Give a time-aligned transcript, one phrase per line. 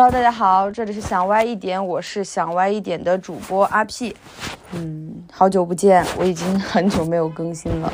[0.00, 4.14] Hello，大家好，这里是想歪一点，我是想歪一点的主播阿 P。
[4.70, 7.92] 嗯，好久不见，我已经很久没有更新了。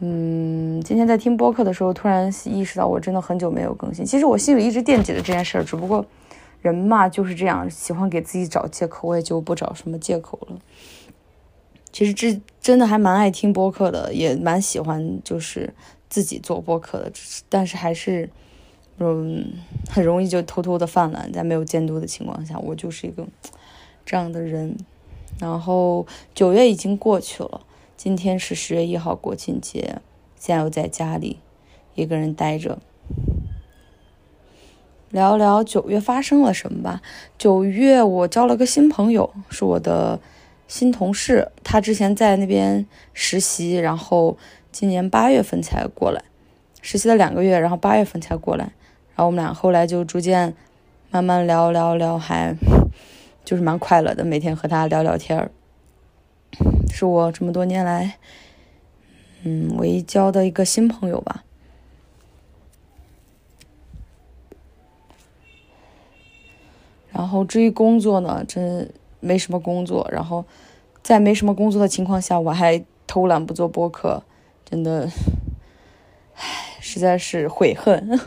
[0.00, 4.04] 嗯，今天在听播客的时候，突然意识到我真的很久没有更新。
[4.04, 6.04] 其实我心里一直惦记着这件事儿，只不过
[6.60, 10.58] 人嘛就是这样，喜欢给自己找借口，我也就不找什么借口了。
[11.90, 15.72] 其实这真的还蛮爱听播客的，也蛮喜欢就是
[16.10, 17.12] 自己做播客的，
[17.48, 18.28] 但是还是。
[19.10, 19.52] 嗯，
[19.90, 23.26] 很容易就偷偷的泛滥，在没有监督的情况下，我就是一个
[24.04, 24.76] 这样的人。
[25.40, 27.62] 然后九月已经过去了，
[27.96, 30.00] 今天是十月一号国庆节，
[30.36, 31.38] 现在又在家里
[31.94, 32.78] 一个人待着，
[35.10, 37.00] 聊聊九月发生了什么吧。
[37.38, 40.20] 九月我交了个新朋友，是我的
[40.68, 44.36] 新同事，他之前在那边实习，然后
[44.70, 46.22] 今年八月份才过来，
[46.82, 48.72] 实习了两个月，然后八月份才过来。
[49.14, 50.54] 然后我们俩后来就逐渐
[51.10, 52.56] 慢慢聊聊聊，还
[53.44, 55.50] 就是蛮快乐的，每天和他聊聊天儿，
[56.90, 58.18] 是我这么多年来
[59.44, 61.44] 嗯唯一交的一个新朋友吧。
[67.12, 68.90] 然后至于工作呢，真
[69.20, 70.08] 没什么工作。
[70.10, 70.46] 然后
[71.02, 74.22] 在没什么工作的情况下，我还偷懒不做播客，
[74.64, 75.10] 真的，
[76.34, 76.42] 唉，
[76.80, 78.18] 实在是悔恨。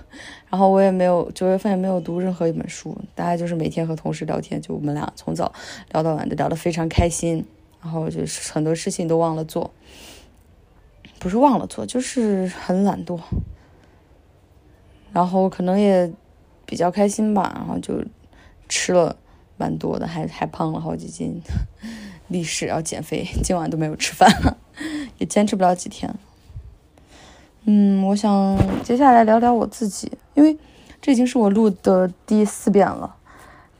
[0.56, 5.52] 然后我也没有九月份也没有读任何一本书，大概就是每天和同事聊天，就我们俩从早
[5.92, 7.46] 聊到晚的，聊得非常开心。
[7.82, 9.70] 然后就是很多事情都忘了做，
[11.20, 13.20] 不是忘了做，就是很懒惰。
[15.12, 16.10] 然后可能也
[16.66, 18.02] 比较开心吧，然后就
[18.70, 19.18] 吃了
[19.58, 21.42] 蛮多的，还还胖了好几斤，
[22.30, 24.32] 立誓要减肥，今晚都没有吃饭，
[25.18, 26.16] 也坚持不了几天。
[27.68, 30.56] 嗯，我想接下来聊聊我自己，因为
[31.02, 33.16] 这已经是我录的第四遍了，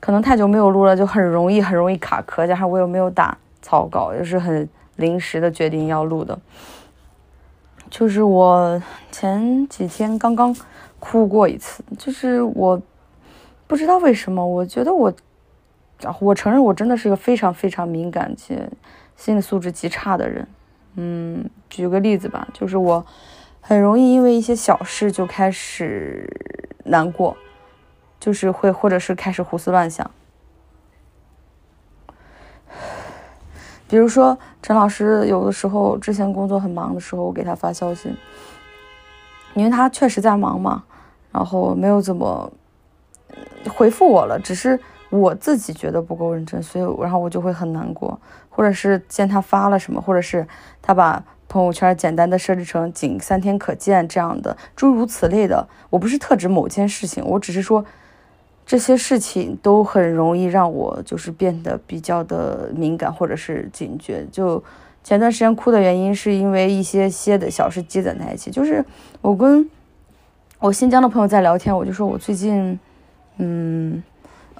[0.00, 6.36] 可能太久没有录了，就很容易很容易卡壳，加上我又没有打草稿，也是很临时的决定要录的。
[7.88, 10.54] 就是我前几天刚刚
[10.98, 12.82] 哭过一次，就是我
[13.68, 15.12] 不知道为什么，我觉得我，
[16.18, 18.68] 我承认我真的是一个非常非常敏感且
[19.16, 20.48] 心理素质极差的人。
[20.96, 23.06] 嗯，举个例子吧，就是我。
[23.68, 26.24] 很容易因为一些小事就开始
[26.84, 27.36] 难过，
[28.20, 30.08] 就是会或者是开始胡思乱想。
[33.88, 38.14] 比如说陈老师有的时候之前工作很忙的时候，我给他发消息，
[39.54, 40.84] 因为他确实在忙嘛，
[41.32, 42.48] 然后没有怎么
[43.68, 44.78] 回复我了，只是
[45.10, 48.16] 我自己觉得不够认真，所以然后我就会很难过，
[48.48, 50.46] 或者是见他发了什么，或者是
[50.80, 51.20] 他把。
[51.56, 57.82] 朋友圈简单的设置成仅三天可见这样的诸如此类的，我不是特指某件事情，我只是说
[58.66, 64.26] 这些事情都很容易让我就是变得比较的敏感或者是警觉。
[64.30, 64.62] 就
[65.02, 68.84] 前段时间哭的原因是因为一些些的小事积攒在一起，就是
[69.22, 69.66] 我跟
[70.58, 72.78] 我新疆的朋友在聊天，我就说我最近
[73.38, 74.02] 嗯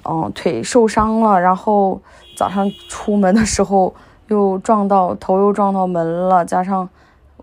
[0.03, 2.01] 嗯腿受伤了，然后
[2.35, 3.93] 早上出门的时候。
[4.27, 6.87] 又撞到头，又撞到门了，加上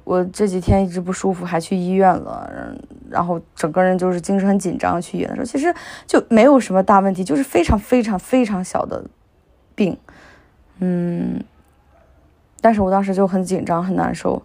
[0.05, 2.77] 我这几天一直不舒服，还去医院了，
[3.09, 5.01] 然后整个人就是精神很紧张。
[5.01, 5.75] 去医院的时候，其实
[6.07, 9.03] 就没有什么大问题，就是非常非常非常小的
[9.75, 9.97] 病，
[10.81, 11.43] 嗯，
[12.61, 14.43] 但是我当时就很紧张，很难受，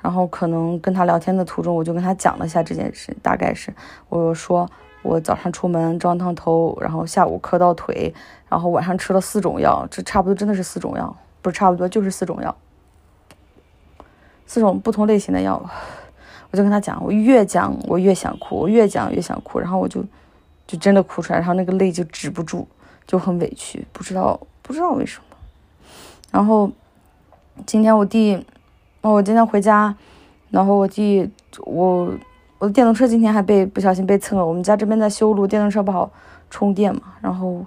[0.00, 3.70] 然后可能跟他聊天的途中，我就跟他讲了一下这件事，大概是
[4.08, 4.66] 我说
[5.02, 8.14] 我早上出门撞到头，然后下午磕到腿，
[8.48, 11.14] 然后晚上吃了四种药，这差不多真的是四种药。
[11.46, 12.52] 不是差不多就是四种药，
[14.46, 15.64] 四种不同类型的药，
[16.50, 20.04] 我就跟他讲，我越讲我越想哭，我越讲越想哭，然后我就
[20.66, 22.66] 就真的哭出来，然后那个泪就止不住，
[23.06, 25.36] 就很委屈，不知道不知道为什么。
[26.32, 26.68] 然后
[27.64, 28.44] 今天我弟，
[29.02, 29.94] 哦，我今天回家，
[30.50, 31.30] 然后我弟，
[31.60, 32.12] 我
[32.58, 36.10] 我的电动车今天还被不小心被蹭了，我们家这边在修路，电动车不好
[36.50, 37.64] 充电嘛，然后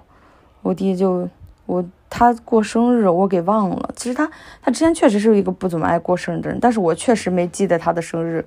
[0.60, 1.26] 我弟就
[1.64, 1.82] 我。
[2.10, 3.90] 他过生日，我给忘了。
[3.96, 4.28] 其实他
[4.60, 8.44] 他之前确实是一个不怎么爱过生日的人，但是我确实没记得他的生日。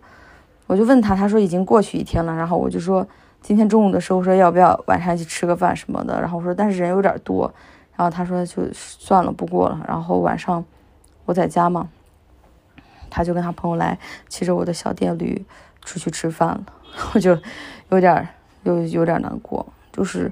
[0.67, 2.35] 我就问他，他说已经过去一天了。
[2.35, 3.07] 然后我就说
[3.41, 6.19] 今天中午的时候说要不要晚上一起吃个饭什么的。
[6.19, 7.51] 然后我说但是人有点多。
[7.95, 9.79] 然后他说就算了，不过了。
[9.87, 10.63] 然后晚上
[11.25, 11.87] 我在家嘛，
[13.09, 15.45] 他就跟他朋友来骑着我的小电驴
[15.83, 16.63] 出去吃饭了。
[17.13, 17.37] 我就
[17.89, 18.27] 有点
[18.63, 20.31] 有有点难过，就是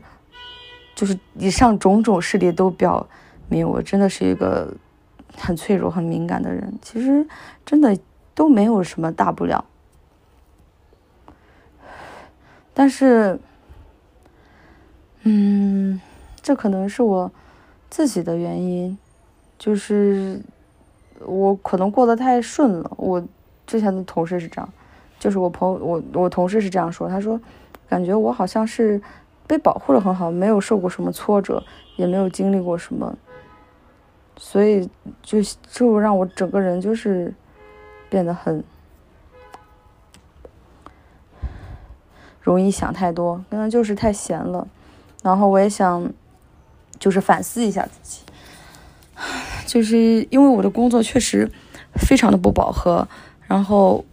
[1.01, 3.07] 就是以上种种事例都表。
[3.49, 4.71] 明，我真的是一个
[5.35, 6.71] 很脆弱、很敏感的人。
[6.79, 7.27] 其实
[7.65, 7.97] 真的
[8.35, 9.65] 都没有什么大不了，
[12.71, 13.39] 但是
[15.23, 15.99] 嗯，
[16.39, 17.31] 这可能是我
[17.89, 18.95] 自己的原因，
[19.57, 20.39] 就是
[21.25, 22.91] 我可能过得太顺了。
[22.95, 23.21] 我
[23.65, 24.69] 之前的同事是这样，
[25.17, 27.41] 就是我朋友，我我同事是这样说，他说，
[27.89, 29.01] 感觉我好像是
[29.51, 31.61] 被保护的很好，没有受过什么挫折，
[31.97, 33.17] 也没有经历过什么，
[34.37, 34.89] 所以
[35.21, 35.39] 就
[35.69, 37.33] 就让我整个人就是
[38.09, 38.63] 变得很。
[42.39, 44.65] 容易想太多，可能就是太闲了。
[45.21, 46.09] 然后我也想，
[46.97, 48.21] 就是反思一下自己，
[49.67, 51.51] 就是因为我的工作确实
[51.95, 53.05] 非常的不饱和。
[53.47, 54.03] 然后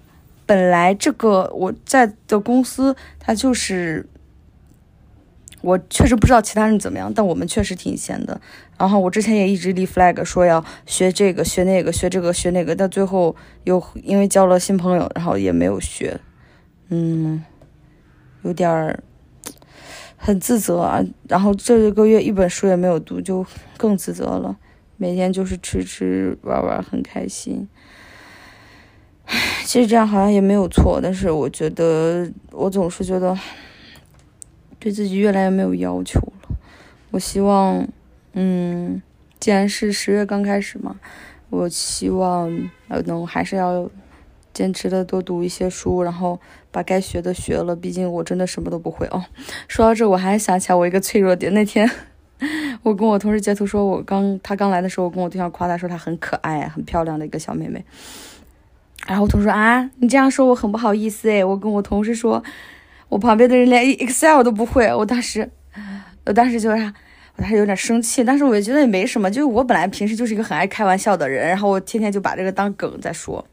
[0.45, 4.05] 本来这个我在的公司，它就是
[5.61, 8.41] 我确实不知道其他人怎么样，但我们确实挺闲的。
[8.77, 13.35] 然后我之前也一直立 flag 说要学这个学那个学这个学那个，但最后
[13.65, 16.21] 又因为交了新朋友，然后也没有学。
[16.89, 17.45] 嗯。
[18.43, 19.03] 有点儿
[20.17, 23.45] 很自责啊，然后这个月一本书也没有读，就
[23.77, 24.57] 更自责了。
[24.97, 27.69] 每天就是吃吃玩玩，很开心。
[29.25, 33.37] 唉其实这样好像也没有错，但是我觉得我总是觉得
[34.79, 36.57] 对自己越来越没有要求了。
[37.11, 37.87] 我希望，
[38.33, 39.03] 嗯，
[39.41, 40.97] 既然是十月刚开始嘛，
[41.51, 42.51] 我希望
[42.89, 43.91] 呃能还是要。
[44.55, 46.41] 坚持的多读一些书，然后
[46.73, 47.77] 把该学的学了。
[47.77, 49.25] 毕竟我真的什么都不会哦。
[49.69, 51.55] 说到这，我还想起来我一个脆弱点。
[51.55, 51.89] 那天
[52.83, 57.85] 我跟我同事截图说，我刚他刚来的时候，我跟我对象夸他说他很可爱、很漂亮的一个小妹妹。
[59.07, 61.45] 然后我同事说啊，你这样说我很不好意思诶。
[61.45, 62.43] 我跟我同事说，
[63.09, 64.93] 我旁边的人连 Excel 都不会。
[64.95, 65.51] 我当时，
[66.27, 66.93] 我当时就是，
[67.37, 69.31] 我当时有点生气，但是我觉得也没什么。
[69.31, 73.45] 就是我本来平时就是一个很爱开玩笑的人，然后我天天就把这个当梗在说。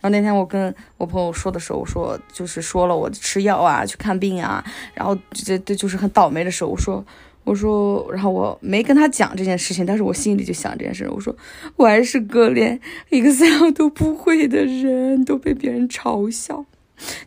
[0.00, 4.62] 然后那天我跟我朋友说的时候，我说就是说了我吃药啊，去看病啊，
[4.92, 7.02] 然后这这就是很倒霉的时候，我说
[7.44, 11.34] 我说，然后我没跟他讲这件事情，但是我心里就想这件事，我说
[11.76, 12.78] 我还是个连
[13.08, 16.66] Excel 都不会的人，都被别人嘲笑，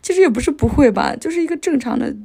[0.01, 2.15] 其实也不是不会吧，就是一个正常的。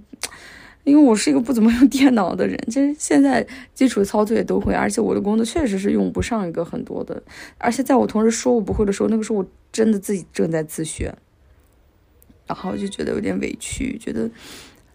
[0.85, 7.23] 因为我是一个不怎么用电脑的人，其实现在基础操作也都会，而且我的工作确实是用不上一个很多的，
[7.57, 11.15] 而且在我同事说我不会的时候，那个时候我真的自己正在自学，
[12.49, 14.29] 然后就觉得有点委屈，觉得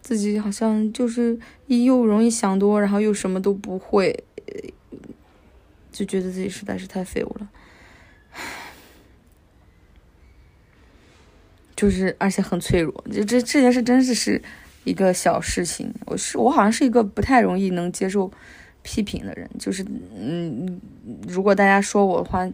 [0.02, 1.38] 自己好像就是
[1.68, 4.24] 又容易想多，然后又什么都不会，
[5.90, 7.48] 就觉得自己实在是太废物了，
[11.78, 14.42] 就是而且很脆弱，就这这件事真的是。
[14.84, 18.30] 一个小事情，我是我好像是一个不太容易能接受
[18.82, 19.84] 批评的人，就是
[20.16, 20.80] 嗯，
[21.26, 22.48] 如果大家说我的话，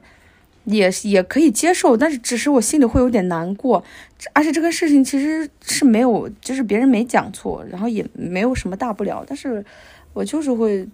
[0.64, 3.84] 也也可以接受，但是只是我心里会有点难过，
[4.32, 9.64] 而且这个事情其实是没有，就是别人没讲错，然后也没有什么大不了，但是
[10.12, 10.88] 我就是会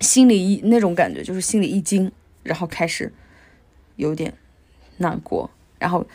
[0.00, 2.12] 心里一那种感觉，就是心里一惊，
[2.42, 3.10] 然后开始
[3.96, 4.34] 有点
[4.98, 6.06] 难过，然后。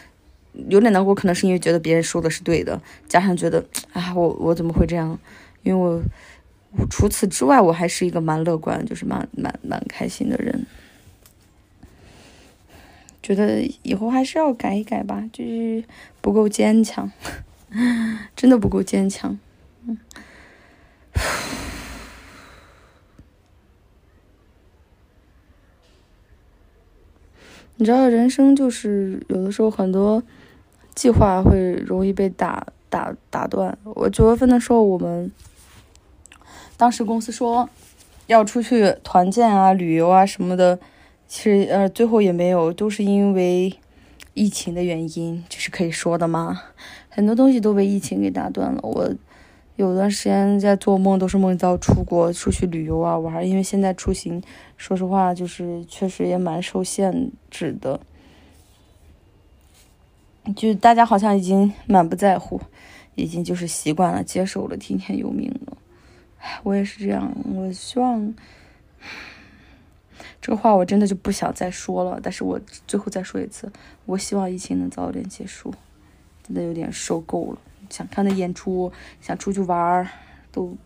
[0.69, 3.63] 有点难过，可能是因为觉得别人说的是对的，加上觉得，
[3.94, 5.19] 啊，我我怎么会这样？
[5.63, 6.01] 因为我，
[6.77, 10.65] 我除此之外，我还是一个蛮乐观，就是蛮蛮蛮开心的人。
[13.21, 15.83] 觉得以后还是要改一改吧，就是
[16.21, 17.12] 不够坚强，
[18.36, 19.38] 真的不够坚强。
[19.86, 19.98] 嗯，
[27.76, 30.23] 你知道，人生就是有的时候很多。
[30.97, 33.77] 计划会容易被打打打断。
[33.83, 35.31] 我九月份的时候，我们
[36.75, 37.69] 当时公司说
[38.25, 40.80] 要出去团建啊、旅游啊什么的，
[41.27, 43.71] 其实呃最后也没有，都是因为
[44.33, 46.59] 疫情的原因，这是可以说的吗？
[47.09, 48.80] 很多东西都被疫情给打断了。
[48.81, 49.13] 我
[49.75, 54.42] 有段时间在做梦，都是梦到出国出去旅游啊玩，因为现在出行，
[54.75, 57.99] 说实话就是确实也蛮受限制的。
[60.56, 62.59] 就大家好像已经满不在乎，
[63.16, 65.77] 已经就是习惯了，接受了，听天由命了。
[66.39, 67.35] 唉我也是这样。
[67.54, 68.33] 我希望
[70.42, 72.19] 这个话我真的就不想再说了。
[72.23, 73.69] 但是我最后再说一次，
[74.06, 75.73] 我希望疫情能早点结束。
[76.44, 78.89] 真的有点受够了，想看的演出，
[79.19, 80.07] 想出去玩儿，
[80.49, 80.77] 都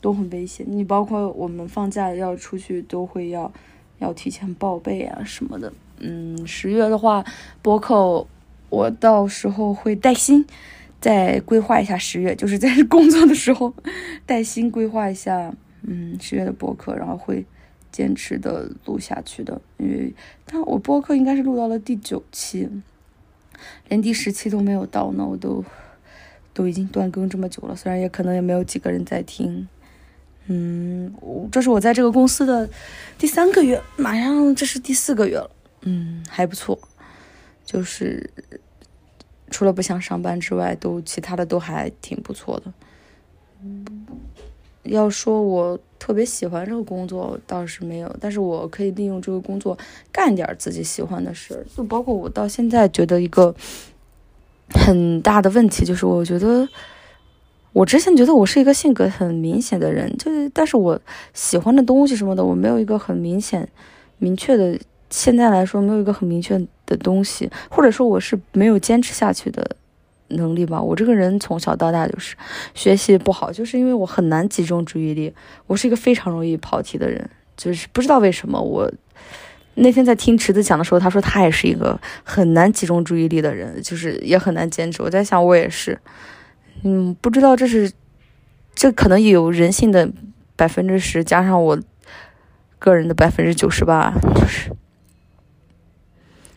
[0.00, 0.66] 都很危险。
[0.68, 3.52] 你包括我们放假要出去，都会要
[3.98, 5.72] 要提前报备啊什么的。
[5.98, 7.24] 嗯，十月的话，
[7.62, 8.26] 播客。
[8.74, 10.44] 我到时候会带薪，
[11.00, 13.72] 再规划一下十月，就是在工作的时候
[14.26, 17.46] 带薪规划一下，嗯，十月的播客，然后会
[17.92, 19.60] 坚持的录下去的。
[19.78, 20.12] 因为，
[20.44, 22.68] 但我播客应该是录到了第九期，
[23.88, 25.64] 连第十期都没有到呢，我都
[26.52, 29.68] 都已经断更这么久了，虽然也可能也没有几个人在听，
[30.46, 31.14] 嗯，
[31.52, 32.68] 这是我在这个公司的
[33.16, 35.50] 第三个月，马上这是第四个月了。
[35.86, 36.78] 嗯，还不错，
[37.66, 38.30] 就是
[39.50, 42.72] 除了不想上班之外，都其他的都还挺不错的。
[44.82, 49.78] 要说我特别喜欢这个工作，倒是没有，但是我可以利用这个工作
[50.12, 51.64] 干点自己喜欢的事儿。
[51.74, 53.54] 就包括我到现在觉得一个
[54.70, 56.68] 很大的问题，就是我觉得
[57.72, 61.00] 我之前觉得我是一个性格很明显的人，就是但是我
[61.32, 63.68] 喜欢的东西什么的，我没有一个很明显、
[64.18, 64.78] 明确的。
[65.10, 69.76] 现在来说，没有一个很明确的东西，或者说我是没有坚持下去的。
[70.28, 72.34] 能力吧，我这个人从小到大就是
[72.74, 75.32] 学习不好，就是因为我很难集中注意力，
[75.66, 78.58] 我是一个非常容易跑题的人，就是不知道为什么。
[78.58, 78.90] 我
[79.74, 85.02] 那天在听池子讲的时候，他说他也是一个很难集中注意力的人，就是也很难坚持。
[85.02, 85.96] 我在想，我也是，
[86.82, 87.92] 嗯，不知道这是
[88.74, 90.10] 这可能有人性的
[90.56, 91.78] 百分之十，加上我
[92.78, 94.70] 个人的百分之九十八，就是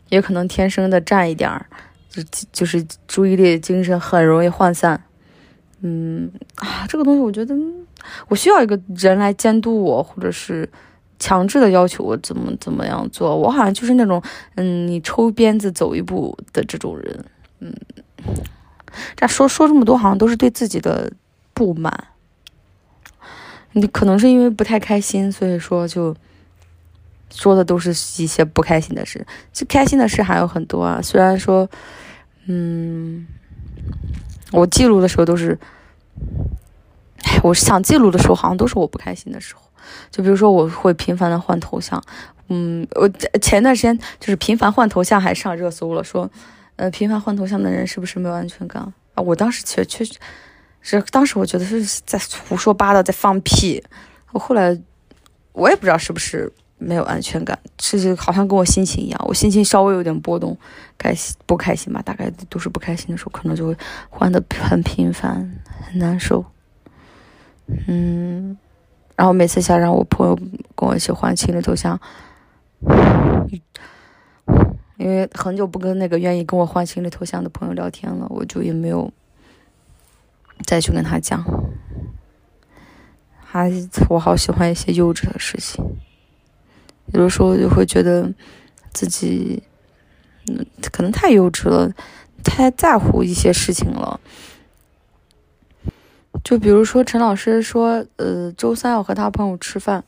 [0.10, 1.66] 也可能天生的占一点儿。
[2.10, 5.00] 就就是注意力、精神很容易涣散，
[5.82, 7.56] 嗯啊，这个东西我觉得
[8.28, 10.68] 我需要一个人来监督我，或者是
[11.20, 13.36] 强制的要求我怎么怎么样做。
[13.36, 14.20] 我好像就是那种，
[14.56, 17.26] 嗯，你抽鞭子走一步的这种人，
[17.60, 17.72] 嗯，
[19.16, 21.12] 这说说这么多，好像都是对自己的
[21.54, 22.08] 不满。
[23.74, 26.16] 你可能是因为不太开心，所以说就。
[27.30, 27.90] 说的都是
[28.22, 31.00] 一些不开心的事，其实开心的事还有很多啊。
[31.02, 31.70] 虽然说，
[32.46, 33.28] 嗯，
[34.52, 35.58] 我记录的时候都是，
[37.24, 39.62] 哎我想记录的时候好像都是我不开心的时候。
[40.12, 42.02] 就比如说，我会频繁的换头像，
[42.50, 43.08] 嗯，我
[43.42, 46.30] 前段时间就是频繁换头像还上热搜了，说，
[46.76, 48.82] 呃，频繁换头像的人是不是没有安全感
[49.16, 49.22] 啊？
[49.22, 50.14] 我当时确确实
[50.82, 53.82] 是，当时我觉得是在胡说八道，在放屁。
[54.32, 54.78] 我后来
[55.54, 56.52] 我也不知道是不是。
[56.78, 60.56] 没有安全感，是好像跟我心情一样，我心情稍微有点波动，
[60.98, 63.76] 开心不开心吧，大概都是不开心的时候，可能就会
[64.10, 66.46] 换的很频繁，很难受。
[67.88, 68.58] 嗯，
[69.16, 70.36] 然后每次想让我朋友
[70.76, 72.00] 跟我一起换情侣头像，
[74.98, 79.12] 因为很久不跟那个愿意跟我换情侣头像的朋友聊天了，我就也没有
[80.66, 81.44] 再去跟他讲。
[83.44, 83.72] 还
[84.10, 85.84] 我好喜欢一些幼稚的事情。
[87.14, 88.32] 有的时候就会觉得
[88.94, 89.64] 自己，
[90.48, 91.92] 嗯，可能太幼稚了，
[92.44, 94.20] 太在乎一些事情了。
[96.44, 100.04] 就比如说陈老师说，呃，周三要和他朋友吃饭，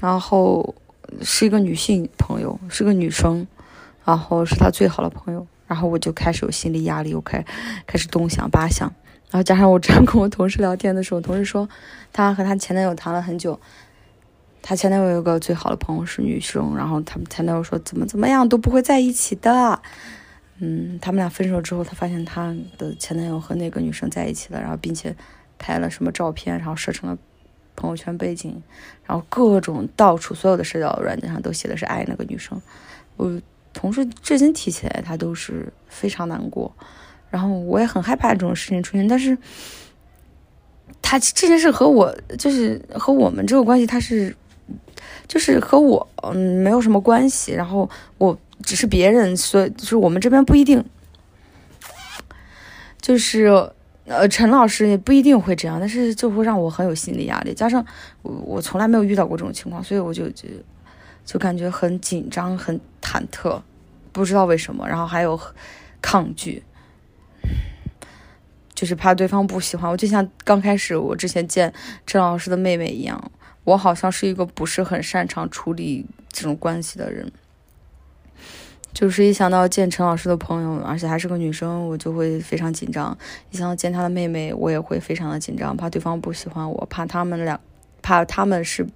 [0.00, 0.74] 然后
[1.20, 3.46] 是一个女性朋友，是个女生，
[4.04, 7.44] 然后是他最好的朋友，然后我就开始有心理压力，我开
[7.86, 8.92] 开始东想八想，
[9.30, 11.68] 然后加上我这样跟我同事聊天的时候，同事说
[12.12, 13.58] 她和她前男友谈了很久。
[14.62, 19.82] 她前男友有个最好的朋友是女生，然后他们前男友说怎么怎么样都不会在一起的。
[20.60, 25.14] 嗯，他们俩分手之后，她发现她的前男友和那个女生在一起了，然后并且
[25.58, 27.18] 拍了什么照片，然后设成了
[27.74, 28.62] 朋友圈背景，
[29.04, 32.62] 然后各种到处所有的社交软件上都写的是爱那个女生。
[33.16, 33.40] 我
[33.72, 36.72] 同事至今提起来，他都是非常难过，
[37.28, 39.36] 然后我也很害怕这种事情出现，但是
[41.00, 44.36] 他这件事和我就是和我们这个关系，他是。
[45.28, 50.84] 就是和我嗯没有什么关系，然后我只是别人，所以就是我们这边不一定，
[53.00, 53.46] 就是
[54.06, 57.84] 呃陈老师也不一定会这样，但是就会让我很有心理压力，加上
[58.22, 60.48] 我我从来没有遇到过这种情况，所以我就就
[61.24, 63.60] 就感觉很紧张、很忐忑，
[64.12, 65.38] 不知道为什么，然后还有
[66.00, 66.62] 抗拒，
[68.74, 71.72] 就是怕对方不喜欢我，就像刚开始我之前见
[72.06, 73.30] 陈老师的妹妹一样。
[73.64, 77.30] 我好像是一个不是很擅长处理这种关系的人，
[78.92, 83.16] 就是一想到见陈老师的朋友，而且还是个女生，我就会非常紧张；
[83.50, 87.60] 一想到见他的妹妹，我也会非常的紧张，怕对方不喜欢我，怕他们俩，
[88.02, 88.86] 怕他们是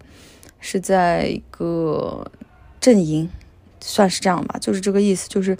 [0.61, 2.31] 是在一个
[2.81, 3.31] 阵营，
[3.81, 5.57] 算是这样吧，就是这个意思，就是。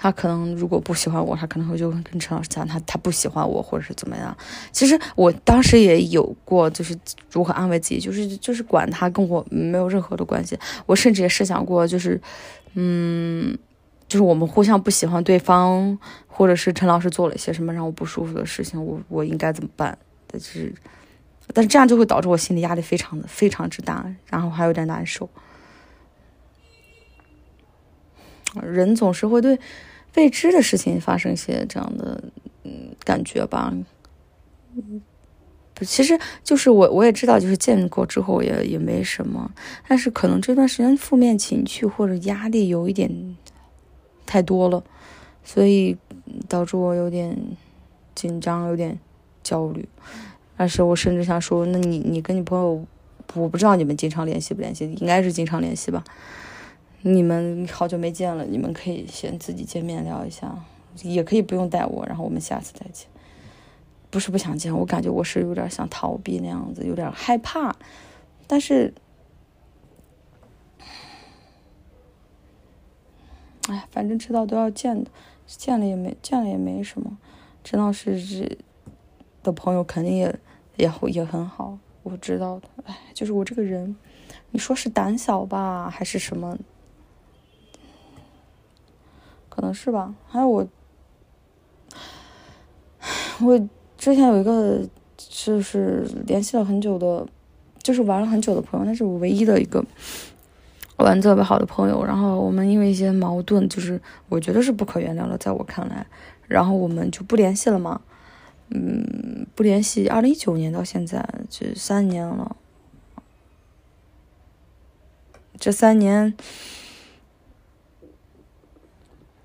[0.00, 4.34] 他可能如果不喜欢我，他可能会就跟陈老师讲，他他不喜欢我，或者是怎么样。
[4.70, 6.96] 其实我当时也有过，就是
[7.30, 10.56] 如何安慰自己，就是就是管他跟我没有任何的关系。
[10.86, 12.20] 我甚至也设想过，就是
[12.74, 13.58] 嗯，
[14.06, 19.98] 就是我们互相不喜欢对方，或者是陈老师做了一些什么让我不舒服的事情，我我应该怎么办？
[20.28, 20.72] 但是，
[21.52, 25.28] 但是这样就会导致我心理压力非常的非常之大，然后还有点难受。
[28.64, 29.58] 人总是会对。
[30.14, 32.20] 未知的事情发生一些这样的
[32.64, 33.72] 嗯感觉吧，
[35.74, 39.52] 不，其实就是我我也知道，就是见过之后也也没什么，
[39.86, 43.36] 但是可能这段时间负面情绪或者压力有一点
[44.26, 44.82] 太多了，
[45.44, 45.96] 所以
[46.48, 47.38] 导致我有点
[48.14, 48.98] 紧张，有点
[49.44, 49.86] 焦虑。
[50.56, 52.84] 但是我甚至想说，那你你跟你朋友，
[53.34, 56.02] 我不知道你们经常联系不联系，应该是经常联系吧。
[57.02, 60.64] 你们好久没见了，你们可以先自己见面聊一下，
[61.02, 63.06] 也可以不用带我，然后我们下次再见。
[64.10, 67.76] 不是不想见，我感觉我是有点想逃避那样子，有点害怕。
[68.48, 68.92] 但是，
[73.68, 75.10] 哎，反正知道都要见的，
[75.46, 77.16] 见了也没见了也没什么。
[77.62, 78.58] 陈老师
[79.42, 80.34] 的朋友肯定也
[80.76, 82.68] 也也很好，我知道的。
[82.86, 83.94] 哎，就是我这个人，
[84.50, 86.58] 你说是胆小吧，还是什么？
[89.58, 90.64] 可能是吧，还有我，
[93.40, 93.58] 我
[93.96, 94.80] 之前有一个
[95.16, 97.26] 就是联系了很久的，
[97.82, 99.84] 就是玩了很久的朋友，那是我唯一的一个
[100.98, 102.04] 玩特别好的朋友。
[102.04, 106.06] 然后我们因为一些矛盾，就是我觉得是不可原谅的，在我看来，
[106.46, 108.00] 然后我们就不联系了嘛。
[108.68, 112.54] 嗯，不联系，二零一九年到现在就三年了，
[115.58, 116.36] 这三年。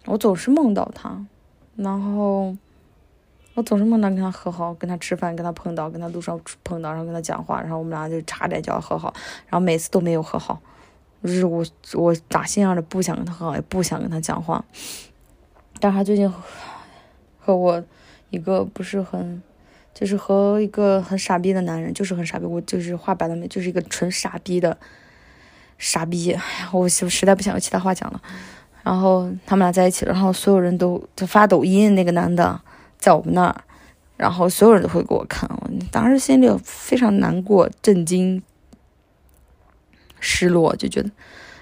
[0.05, 1.25] 我总是梦到他，
[1.75, 2.55] 然后
[3.53, 9.13] 我总是梦到跟他和好，跟他吃饭，跟他碰到，跟他路上碰到，然后跟他讲话，然后我们俩就差点就要和好，
[9.47, 10.59] 然后每次都没有和好，
[11.23, 14.63] 就是我我打心眼的不想跟他和好，也不想跟他讲话，
[15.79, 16.31] 但是他最近
[17.39, 17.83] 和我
[18.29, 19.41] 一个不是很，
[19.93, 24.77] 就是和一个很傻逼的男人，就是很傻逼，我就是话白了没，就是一个纯傻逼的
[25.77, 28.21] 傻逼，哎呀，我实在不想有其他话讲了。
[28.83, 32.59] 然后他们俩在一起了，然后所有人都就发抖音，那个男的
[32.99, 33.63] 在我们那儿，
[34.17, 38.43] 然后所有人都会给我看，我当时心里非常难过、震惊、
[40.19, 41.09] 失落，就觉得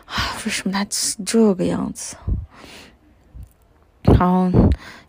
[0.06, 0.84] 啊，为什么他
[1.24, 2.16] 这个样子？
[4.02, 4.50] 然后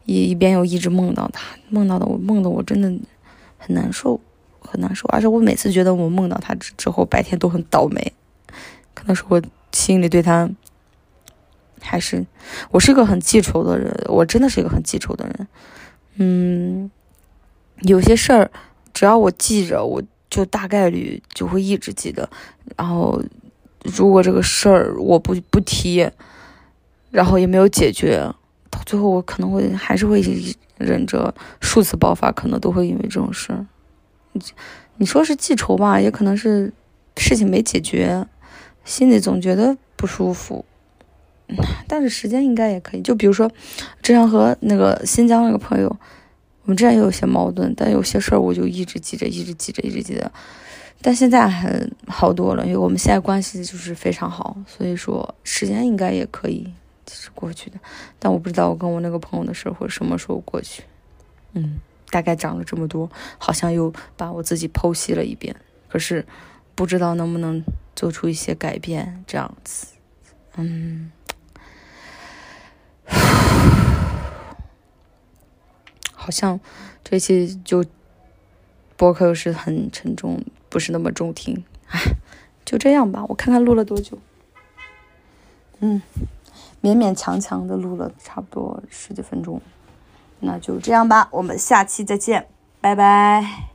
[0.04, 2.88] 一一边又一直梦到他，梦到的我梦的我真的
[3.56, 4.20] 很难受，
[4.60, 8.12] 很难受，而且我每次觉得我梦到他之之后，白天都很倒霉，
[8.92, 9.40] 可能是我
[9.72, 10.50] 心里对他。
[11.82, 12.24] 还是
[12.70, 15.48] 我是一个很记仇的人，我真的是一个很记仇的人。
[16.16, 16.90] 嗯，
[17.80, 18.50] 有些事儿，
[18.94, 22.28] 只要我记着，我就大概率就会一直记得。
[22.76, 23.22] 然后，
[23.84, 26.08] 如果这个事儿我不不提，
[27.10, 28.18] 然后也没有解决，
[28.70, 30.22] 到最后我可能会还是会
[30.78, 33.66] 忍着数次爆发，可能都会因为这种事儿。
[34.32, 34.42] 你
[34.98, 36.72] 你说是记仇吧，也可能是
[37.16, 38.26] 事情没解决，
[38.84, 40.64] 心里总觉得不舒服。
[41.86, 43.50] 但是时间应该也可以，就比如说，
[44.02, 45.88] 之前和那个新疆那个朋友，
[46.62, 50.30] 我们之前也有些矛盾，但有些事儿我就一直记着，一直记着，一直记着。
[51.04, 56.72] 但现在还好多了，因为我们现在关系就是非常好，所以说时间应该也可以
[57.10, 57.76] 是过去的。
[58.20, 60.84] 但我不知道我跟我那个朋友的事儿会什么时候过去。
[61.54, 65.56] 嗯，大概讲了这么多，好像又把我自己剖析了一遍，
[65.88, 66.24] 可是
[66.76, 67.60] 不知道能不能
[67.96, 69.88] 做出一些改变，这样子。
[70.54, 71.10] 嗯。
[76.22, 76.60] 好像
[77.02, 77.84] 这期就
[78.96, 81.64] 播客又是很沉重，不是那么中听。
[81.88, 81.98] 唉，
[82.64, 84.16] 就这样吧，我看看录了多久。
[85.80, 86.00] 嗯，
[86.80, 89.60] 勉勉强强的录了差不多十几分钟，
[90.38, 92.46] 那就这样吧，我们下期再见，
[92.80, 93.71] 拜拜。